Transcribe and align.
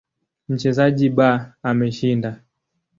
Mchezaji 0.49 1.09
B 1.15 1.19
ameshinda. 1.63 2.39